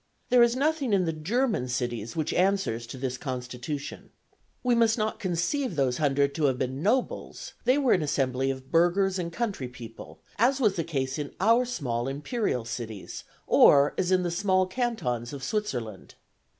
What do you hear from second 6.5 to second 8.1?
been nobles; they were an